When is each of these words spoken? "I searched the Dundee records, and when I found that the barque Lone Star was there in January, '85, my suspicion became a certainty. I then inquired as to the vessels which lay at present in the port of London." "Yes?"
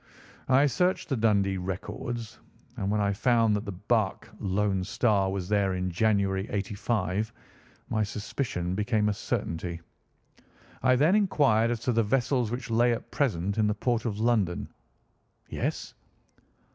"I 0.49 0.65
searched 0.65 1.09
the 1.09 1.15
Dundee 1.15 1.57
records, 1.57 2.39
and 2.75 2.89
when 2.89 2.99
I 2.99 3.13
found 3.13 3.55
that 3.55 3.65
the 3.65 3.71
barque 3.71 4.27
Lone 4.39 4.83
Star 4.83 5.29
was 5.31 5.47
there 5.47 5.75
in 5.75 5.91
January, 5.91 6.47
'85, 6.49 7.31
my 7.87 8.01
suspicion 8.01 8.73
became 8.73 9.09
a 9.09 9.13
certainty. 9.13 9.79
I 10.81 10.95
then 10.95 11.13
inquired 11.13 11.69
as 11.69 11.81
to 11.81 11.91
the 11.91 12.01
vessels 12.01 12.49
which 12.49 12.71
lay 12.71 12.91
at 12.93 13.11
present 13.11 13.59
in 13.59 13.67
the 13.67 13.75
port 13.75 14.05
of 14.05 14.19
London." 14.19 14.67
"Yes?" 15.49 15.93